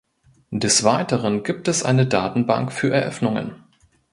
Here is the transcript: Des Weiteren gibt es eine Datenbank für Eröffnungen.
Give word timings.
Des 0.49 0.83
Weiteren 0.83 1.43
gibt 1.43 1.67
es 1.67 1.83
eine 1.85 2.07
Datenbank 2.07 2.71
für 2.73 2.91
Eröffnungen. 2.91 3.53